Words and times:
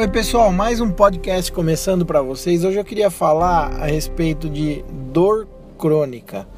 Oi, 0.00 0.08
pessoal, 0.08 0.50
mais 0.50 0.80
um 0.80 0.90
podcast 0.90 1.52
começando 1.52 2.06
para 2.06 2.22
vocês. 2.22 2.64
Hoje 2.64 2.78
eu 2.78 2.84
queria 2.86 3.10
falar 3.10 3.70
a 3.82 3.84
respeito 3.84 4.48
de 4.48 4.82
dor 5.12 5.46
crônica. 5.76 6.48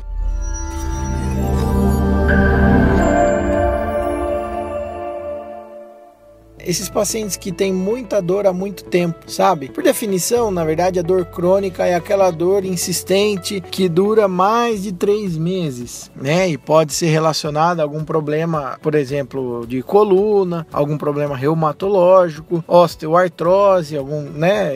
Esses 6.73 6.89
pacientes 6.89 7.37
que 7.37 7.53
têm 7.53 7.73
muita 7.73 8.21
dor 8.21 8.47
há 8.47 8.53
muito 8.53 8.85
tempo, 8.85 9.31
sabe? 9.31 9.69
Por 9.69 9.85
definição, 9.85 10.51
na 10.51 10.65
verdade, 10.65 10.99
a 10.99 11.03
dor 11.03 11.27
crônica 11.27 11.87
é 11.87 11.95
aquela 11.95 12.31
dor 12.31 12.65
insistente 12.65 13.61
que 13.61 13.89
dura 13.89 14.27
mais 14.27 14.83
de 14.83 14.93
três 14.93 15.37
meses, 15.37 16.11
né? 16.17 16.49
E 16.49 16.57
pode 16.57 16.95
ser 16.95 17.09
relacionada 17.09 17.83
a 17.83 17.85
algum 17.85 18.05
problema, 18.05 18.79
por 18.83 18.95
exemplo, 18.95 19.67
de 19.67 19.83
coluna, 19.83 20.67
algum 20.73 20.97
problema 20.97 21.37
reumatológico, 21.37 22.65
osteoartrose, 22.67 23.97
algum, 23.97 24.23
né? 24.23 24.75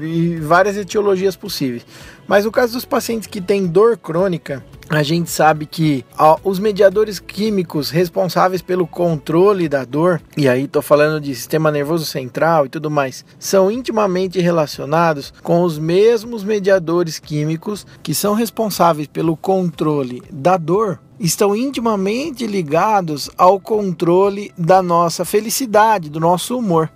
E 0.00 0.36
várias 0.42 0.76
etiologias 0.76 1.36
possíveis. 1.36 1.86
Mas 2.26 2.44
no 2.44 2.52
caso 2.52 2.72
dos 2.72 2.84
pacientes 2.84 3.26
que 3.26 3.40
têm 3.40 3.66
dor 3.66 3.96
crônica, 3.96 4.64
a 4.88 5.02
gente 5.02 5.30
sabe 5.30 5.66
que 5.66 6.04
ó, 6.18 6.38
os 6.44 6.58
mediadores 6.58 7.18
químicos 7.18 7.90
responsáveis 7.90 8.62
pelo 8.62 8.86
controle 8.86 9.68
da 9.68 9.84
dor, 9.84 10.20
e 10.36 10.48
aí 10.48 10.64
estou 10.64 10.82
falando 10.82 11.20
de 11.20 11.34
sistema 11.34 11.70
nervoso 11.70 12.04
central 12.04 12.66
e 12.66 12.68
tudo 12.68 12.90
mais, 12.90 13.24
são 13.38 13.70
intimamente 13.70 14.40
relacionados 14.40 15.32
com 15.42 15.62
os 15.62 15.78
mesmos 15.78 16.44
mediadores 16.44 17.18
químicos 17.18 17.86
que 18.02 18.14
são 18.14 18.34
responsáveis 18.34 19.08
pelo 19.08 19.36
controle 19.36 20.22
da 20.30 20.56
dor 20.56 21.00
estão 21.18 21.56
intimamente 21.56 22.46
ligados 22.46 23.30
ao 23.38 23.58
controle 23.58 24.52
da 24.56 24.82
nossa 24.82 25.24
felicidade, 25.24 26.10
do 26.10 26.20
nosso 26.20 26.58
humor. 26.58 26.90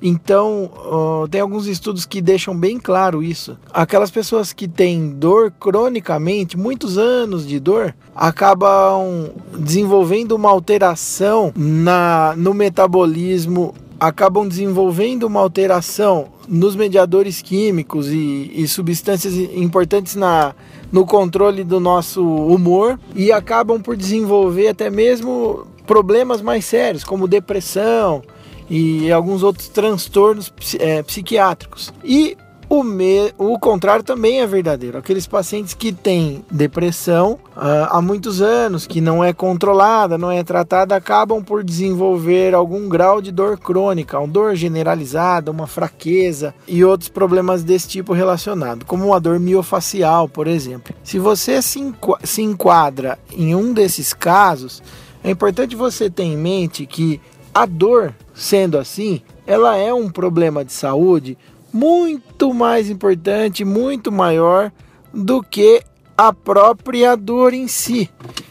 Então, 0.00 0.70
uh, 0.76 1.28
tem 1.28 1.40
alguns 1.40 1.66
estudos 1.66 2.06
que 2.06 2.22
deixam 2.22 2.56
bem 2.56 2.78
claro 2.78 3.22
isso. 3.22 3.58
Aquelas 3.72 4.10
pessoas 4.10 4.52
que 4.52 4.68
têm 4.68 5.10
dor 5.10 5.52
cronicamente, 5.58 6.56
muitos 6.56 6.96
anos 6.96 7.46
de 7.46 7.58
dor, 7.58 7.94
acabam 8.14 9.30
desenvolvendo 9.58 10.32
uma 10.32 10.50
alteração 10.50 11.52
na, 11.56 12.34
no 12.36 12.54
metabolismo, 12.54 13.74
acabam 13.98 14.46
desenvolvendo 14.46 15.24
uma 15.24 15.40
alteração 15.40 16.28
nos 16.48 16.76
mediadores 16.76 17.42
químicos 17.42 18.08
e, 18.08 18.52
e 18.54 18.68
substâncias 18.68 19.34
importantes 19.34 20.14
na, 20.14 20.54
no 20.92 21.04
controle 21.04 21.64
do 21.64 21.80
nosso 21.80 22.24
humor 22.24 22.98
e 23.14 23.32
acabam 23.32 23.80
por 23.80 23.96
desenvolver 23.96 24.68
até 24.68 24.88
mesmo 24.88 25.66
problemas 25.86 26.40
mais 26.40 26.64
sérios, 26.64 27.02
como 27.02 27.26
depressão, 27.26 28.22
e 28.68 29.10
alguns 29.10 29.42
outros 29.42 29.68
transtornos 29.68 30.52
é, 30.78 31.02
psiquiátricos. 31.02 31.92
E 32.04 32.36
o, 32.68 32.82
me, 32.82 33.32
o 33.38 33.58
contrário 33.58 34.04
também 34.04 34.40
é 34.40 34.46
verdadeiro. 34.46 34.98
Aqueles 34.98 35.26
pacientes 35.26 35.72
que 35.72 35.90
têm 35.90 36.44
depressão 36.50 37.38
uh, 37.56 37.88
há 37.88 38.02
muitos 38.02 38.42
anos, 38.42 38.86
que 38.86 39.00
não 39.00 39.24
é 39.24 39.32
controlada, 39.32 40.18
não 40.18 40.30
é 40.30 40.44
tratada, 40.44 40.94
acabam 40.94 41.42
por 41.42 41.64
desenvolver 41.64 42.54
algum 42.54 42.88
grau 42.88 43.22
de 43.22 43.32
dor 43.32 43.58
crônica, 43.58 44.18
uma 44.18 44.28
dor 44.28 44.54
generalizada, 44.54 45.50
uma 45.50 45.66
fraqueza 45.66 46.54
e 46.66 46.84
outros 46.84 47.08
problemas 47.08 47.64
desse 47.64 47.88
tipo 47.88 48.12
relacionado, 48.12 48.84
como 48.84 49.06
uma 49.06 49.20
dor 49.20 49.40
miofacial, 49.40 50.28
por 50.28 50.46
exemplo. 50.46 50.94
Se 51.02 51.18
você 51.18 51.62
se, 51.62 51.80
enqu 51.80 52.18
se 52.22 52.42
enquadra 52.42 53.18
em 53.32 53.54
um 53.54 53.72
desses 53.72 54.12
casos, 54.12 54.82
é 55.24 55.30
importante 55.30 55.74
você 55.74 56.10
ter 56.10 56.24
em 56.24 56.36
mente 56.36 56.84
que 56.86 57.20
a 57.58 57.66
dor, 57.66 58.14
sendo 58.32 58.78
assim, 58.78 59.20
ela 59.44 59.76
é 59.76 59.92
um 59.92 60.08
problema 60.08 60.64
de 60.64 60.72
saúde 60.72 61.36
muito 61.72 62.54
mais 62.54 62.88
importante, 62.88 63.64
muito 63.64 64.12
maior 64.12 64.70
do 65.12 65.42
que 65.42 65.82
a 66.16 66.32
própria 66.32 67.16
dor 67.16 67.52
em 67.52 67.66
si. 67.66 68.08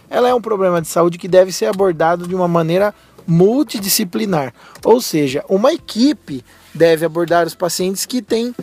Ela 0.09 0.27
é 0.27 0.35
um 0.35 0.41
problema 0.41 0.81
de 0.81 0.89
saúde 0.89 1.17
que 1.17 1.29
deve 1.29 1.53
ser 1.53 1.67
abordado 1.67 2.27
de 2.27 2.35
uma 2.35 2.49
maneira 2.49 2.93
multidisciplinar, 3.25 4.53
ou 4.83 4.99
seja, 4.99 5.41
uma 5.47 5.71
equipe 5.71 6.43
deve 6.73 7.05
abordar 7.05 7.47
os 7.47 7.55
pacientes 7.55 8.05
que 8.05 8.21
têm 8.21 8.53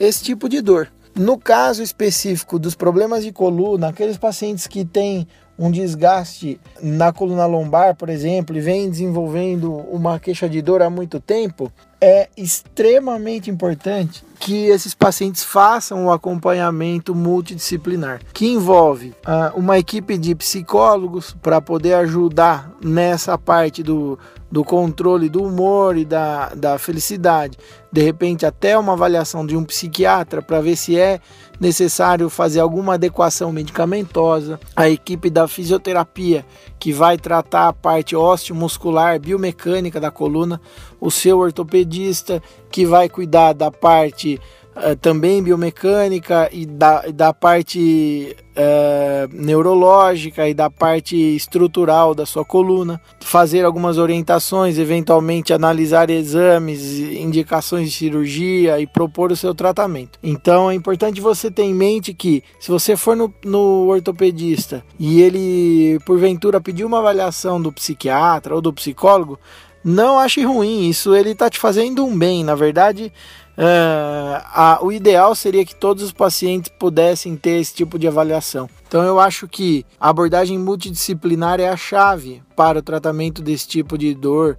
esse 0.00 0.24
tipo 0.24 0.48
de 0.48 0.60
dor. 0.60 0.88
No 1.14 1.38
caso 1.38 1.84
específico 1.84 2.58
dos 2.58 2.74
problemas 2.74 3.22
de 3.22 3.30
coluna, 3.30 3.90
aqueles 3.90 4.18
pacientes 4.18 4.66
que 4.66 4.84
têm 4.84 5.28
um 5.58 5.70
desgaste 5.70 6.60
na 6.82 7.12
coluna 7.12 7.46
lombar, 7.46 7.94
por 7.94 8.08
exemplo, 8.08 8.56
e 8.56 8.60
vem 8.60 8.90
desenvolvendo 8.90 9.72
uma 9.72 10.18
queixa 10.18 10.48
de 10.48 10.60
dor 10.60 10.82
há 10.82 10.90
muito 10.90 11.20
tempo, 11.20 11.72
é 12.00 12.28
extremamente 12.36 13.50
importante 13.50 14.24
que 14.38 14.66
esses 14.66 14.92
pacientes 14.92 15.42
façam 15.42 16.06
o 16.06 16.12
acompanhamento 16.12 17.14
multidisciplinar, 17.14 18.20
que 18.34 18.46
envolve 18.46 19.14
uh, 19.26 19.58
uma 19.58 19.78
equipe 19.78 20.18
de 20.18 20.34
psicólogos 20.34 21.34
para 21.40 21.62
poder 21.62 21.94
ajudar 21.94 22.70
nessa 22.82 23.38
parte 23.38 23.82
do, 23.82 24.18
do 24.54 24.62
controle 24.62 25.28
do 25.28 25.42
humor 25.42 25.96
e 25.96 26.04
da, 26.04 26.50
da 26.54 26.78
felicidade. 26.78 27.58
De 27.90 28.00
repente, 28.00 28.46
até 28.46 28.78
uma 28.78 28.92
avaliação 28.92 29.44
de 29.44 29.56
um 29.56 29.64
psiquiatra 29.64 30.40
para 30.40 30.60
ver 30.60 30.76
se 30.76 30.96
é 30.96 31.18
necessário 31.58 32.30
fazer 32.30 32.60
alguma 32.60 32.94
adequação 32.94 33.50
medicamentosa. 33.50 34.60
A 34.76 34.88
equipe 34.88 35.28
da 35.28 35.48
fisioterapia, 35.48 36.46
que 36.78 36.92
vai 36.92 37.18
tratar 37.18 37.66
a 37.66 37.72
parte 37.72 38.14
osteomuscular, 38.14 39.18
biomecânica 39.18 39.98
da 39.98 40.12
coluna. 40.12 40.60
O 41.00 41.10
seu 41.10 41.40
ortopedista, 41.40 42.40
que 42.70 42.86
vai 42.86 43.08
cuidar 43.08 43.54
da 43.54 43.72
parte 43.72 44.40
uh, 44.76 44.96
também 44.96 45.42
biomecânica 45.42 46.48
e 46.52 46.66
da, 46.66 47.02
da 47.02 47.32
parte 47.32 48.36
uh, 48.54 49.28
neurológica 49.32 50.48
e 50.48 50.54
da 50.54 50.70
parte 50.70 51.16
estrutural 51.16 52.14
da 52.14 52.26
sua 52.26 52.44
coluna, 52.44 53.00
fazer 53.20 53.64
algumas 53.64 53.98
orientações, 53.98 54.78
eventualmente 54.78 55.52
analisar 55.52 56.10
exames, 56.10 56.98
indicações 56.98 57.90
de 57.90 57.96
cirurgia 57.96 58.80
e 58.80 58.86
propor 58.86 59.32
o 59.32 59.36
seu 59.36 59.54
tratamento. 59.54 60.18
Então 60.22 60.70
é 60.70 60.74
importante 60.74 61.20
você 61.20 61.50
ter 61.50 61.64
em 61.64 61.74
mente 61.74 62.14
que 62.14 62.42
se 62.60 62.70
você 62.70 62.96
for 62.96 63.16
no, 63.16 63.32
no 63.44 63.88
ortopedista 63.88 64.84
e 64.98 65.20
ele 65.20 65.98
porventura 66.06 66.60
pedir 66.60 66.84
uma 66.84 66.98
avaliação 66.98 67.60
do 67.60 67.72
psiquiatra 67.72 68.54
ou 68.54 68.60
do 68.60 68.72
psicólogo, 68.72 69.38
não 69.84 70.18
ache 70.18 70.42
ruim, 70.42 70.88
isso 70.88 71.14
ele 71.14 71.32
está 71.32 71.50
te 71.50 71.58
fazendo 71.58 72.06
um 72.06 72.16
bem. 72.16 72.42
Na 72.42 72.54
verdade, 72.54 73.12
Uh, 73.56 74.42
a, 74.52 74.78
o 74.82 74.90
ideal 74.90 75.32
seria 75.34 75.64
que 75.64 75.76
todos 75.76 76.02
os 76.02 76.12
pacientes 76.12 76.72
pudessem 76.76 77.36
ter 77.36 77.60
esse 77.60 77.72
tipo 77.72 77.98
de 77.98 78.08
avaliação. 78.08 78.68
Então 78.86 79.02
eu 79.02 79.20
acho 79.20 79.46
que 79.46 79.86
a 79.98 80.08
abordagem 80.08 80.58
multidisciplinar 80.58 81.60
é 81.60 81.68
a 81.68 81.76
chave 81.76 82.42
para 82.56 82.80
o 82.80 82.82
tratamento 82.82 83.40
desse 83.40 83.68
tipo 83.68 83.96
de 83.96 84.12
dor 84.12 84.58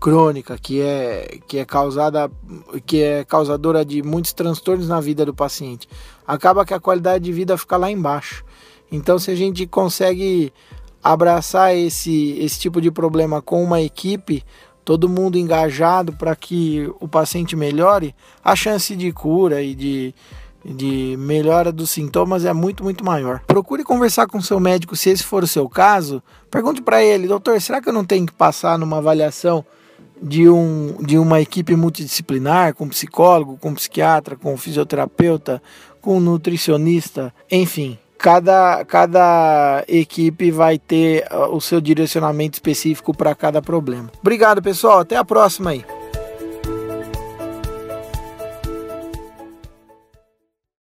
crônica 0.00 0.56
que 0.56 0.80
é 0.80 1.38
que 1.46 1.58
é 1.58 1.64
causada 1.66 2.30
que 2.86 3.02
é 3.02 3.22
causadora 3.22 3.84
de 3.84 4.02
muitos 4.02 4.32
transtornos 4.32 4.88
na 4.88 5.00
vida 5.00 5.26
do 5.26 5.34
paciente. 5.34 5.86
Acaba 6.26 6.64
que 6.64 6.72
a 6.72 6.80
qualidade 6.80 7.24
de 7.24 7.32
vida 7.32 7.58
fica 7.58 7.76
lá 7.76 7.90
embaixo. 7.90 8.42
Então 8.90 9.18
se 9.18 9.30
a 9.30 9.34
gente 9.34 9.66
consegue 9.66 10.50
abraçar 11.02 11.76
esse 11.76 12.38
esse 12.38 12.58
tipo 12.58 12.80
de 12.80 12.90
problema 12.90 13.42
com 13.42 13.62
uma 13.62 13.82
equipe, 13.82 14.42
todo 14.90 15.08
mundo 15.08 15.38
engajado 15.38 16.12
para 16.12 16.34
que 16.34 16.92
o 16.98 17.06
paciente 17.06 17.54
melhore, 17.54 18.12
a 18.42 18.56
chance 18.56 18.96
de 18.96 19.12
cura 19.12 19.62
e 19.62 19.72
de, 19.72 20.12
de 20.64 21.14
melhora 21.16 21.70
dos 21.70 21.90
sintomas 21.90 22.44
é 22.44 22.52
muito, 22.52 22.82
muito 22.82 23.04
maior. 23.04 23.38
Procure 23.46 23.84
conversar 23.84 24.26
com 24.26 24.42
seu 24.42 24.58
médico 24.58 24.96
se 24.96 25.08
esse 25.08 25.22
for 25.22 25.44
o 25.44 25.46
seu 25.46 25.68
caso. 25.68 26.20
Pergunte 26.50 26.82
para 26.82 27.04
ele, 27.04 27.28
doutor, 27.28 27.60
será 27.60 27.80
que 27.80 27.88
eu 27.88 27.92
não 27.92 28.04
tenho 28.04 28.26
que 28.26 28.32
passar 28.32 28.76
numa 28.76 28.98
avaliação 28.98 29.64
de, 30.20 30.48
um, 30.48 30.96
de 31.00 31.16
uma 31.16 31.40
equipe 31.40 31.76
multidisciplinar, 31.76 32.74
com 32.74 32.88
psicólogo, 32.88 33.56
com 33.58 33.72
psiquiatra, 33.72 34.34
com 34.34 34.56
fisioterapeuta, 34.56 35.62
com 36.00 36.18
nutricionista, 36.18 37.32
enfim 37.48 37.96
cada, 38.20 38.84
cada 38.84 39.82
equipe 39.88 40.50
vai 40.50 40.78
ter 40.78 41.26
uh, 41.32 41.54
o 41.54 41.60
seu 41.60 41.80
direcionamento 41.80 42.54
específico 42.54 43.14
para 43.14 43.34
cada 43.34 43.62
problema. 43.62 44.10
Obrigado, 44.20 44.62
pessoal. 44.62 45.00
Até 45.00 45.16
a 45.16 45.24
próxima 45.24 45.70
aí. 45.70 45.84